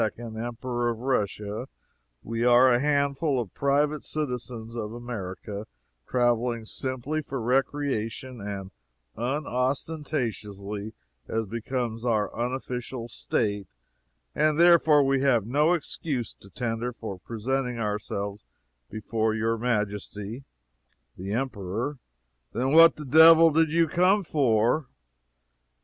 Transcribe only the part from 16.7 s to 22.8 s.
for presenting ourselves before your Majesty" The Emperor "Then